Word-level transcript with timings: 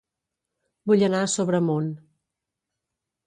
Vull 0.91 1.03
anar 1.07 1.19
a 1.25 1.29
Sobremunt 1.35 1.91